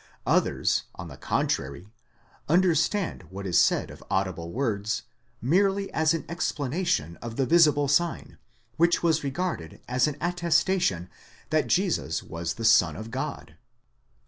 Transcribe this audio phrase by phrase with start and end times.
[0.25, 1.85] Others, on the contrary,
[2.49, 5.03] understand what is said of audible words,
[5.43, 8.39] merely as an explanation of the visible sign,
[8.77, 11.07] which was regarded as an attestation
[11.51, 13.57] that Jesus was the Son of God.